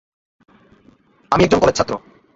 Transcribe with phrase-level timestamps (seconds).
[1.31, 1.93] আমি একজন কলেজ ছাত্র।